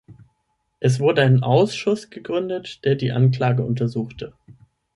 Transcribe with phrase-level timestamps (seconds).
[0.79, 4.33] Es wurde ein Ausschuss gegründet, der die Anklage untersuchte.